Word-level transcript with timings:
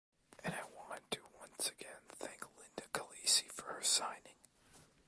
And 0.43 0.55
I 0.55 0.63
wanted 0.75 1.03
to 1.11 1.19
once 1.39 1.69
again 1.69 2.01
thank 2.09 2.43
Linda 2.57 2.89
Calise 2.91 3.43
for 3.51 3.65
her 3.71 3.83
signing. 3.83 4.33